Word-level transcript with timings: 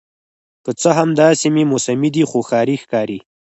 که 0.63 0.71
څه 0.81 0.89
هم 0.97 1.09
دا 1.19 1.27
سیمې 1.41 1.63
موسمي 1.71 2.09
دي 2.15 2.23
خو 2.29 2.39
ښاري 2.49 2.75
ښکاري 2.83 3.19